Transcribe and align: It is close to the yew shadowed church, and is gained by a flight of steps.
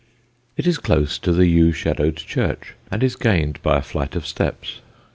It 0.57 0.65
is 0.65 0.79
close 0.79 1.19
to 1.19 1.31
the 1.31 1.45
yew 1.45 1.71
shadowed 1.73 2.15
church, 2.15 2.73
and 2.89 3.03
is 3.03 3.15
gained 3.15 3.61
by 3.61 3.77
a 3.77 3.81
flight 3.83 4.15
of 4.15 4.25
steps. 4.25 4.81